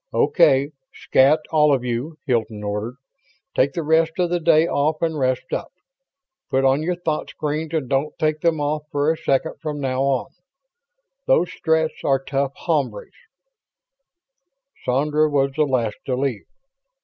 "Okay. 0.15 0.71
Scat, 0.95 1.41
all 1.51 1.71
of 1.71 1.83
you," 1.83 2.15
Hilton 2.25 2.63
ordered. 2.63 2.95
"Take 3.55 3.73
the 3.73 3.83
rest 3.83 4.13
of 4.17 4.31
the 4.31 4.39
day 4.39 4.65
off 4.67 4.99
and 5.03 5.19
rest 5.19 5.53
up. 5.53 5.71
Put 6.49 6.65
on 6.65 6.81
your 6.81 6.95
thought 6.95 7.29
screens 7.29 7.71
and 7.75 7.87
don't 7.87 8.17
take 8.17 8.41
them 8.41 8.59
off 8.59 8.81
for 8.91 9.11
a 9.11 9.15
second 9.17 9.59
from 9.61 9.79
now 9.79 10.01
on. 10.01 10.31
Those 11.27 11.53
Stretts 11.53 12.03
are 12.03 12.17
tough 12.23 12.53
hombres." 12.55 13.13
Sandra 14.83 15.29
was 15.29 15.51
the 15.55 15.67
last 15.67 15.97
to 16.07 16.15
leave. 16.15 16.45